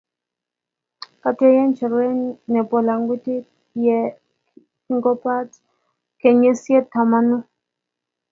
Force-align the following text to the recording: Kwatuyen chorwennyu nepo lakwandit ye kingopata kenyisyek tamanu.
Kwatuyen 1.19 1.69
chorwennyu 1.77 2.31
nepo 2.51 2.75
lakwandit 2.87 3.45
ye 3.85 3.97
kingopata 4.83 5.57
kenyisyek 6.19 6.85
tamanu. 6.93 7.37